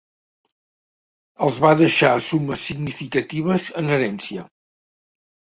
Els 1.47 1.59
va 1.65 1.73
deixar 1.81 2.09
sumes 2.29 2.65
significatives 2.71 3.69
en 3.83 3.93
herència. 3.93 4.49